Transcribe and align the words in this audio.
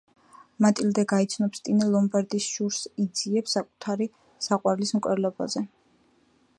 მატილდე 0.65 1.03
გაიცნობს 1.11 1.61
ტინა 1.67 1.89
ლომბარდის 1.95 2.47
შურს 2.55 2.81
იძიებს 3.05 3.55
საკუთარი 3.59 4.09
საყვარელის 4.49 4.97
მკვლელზე. 5.03 5.67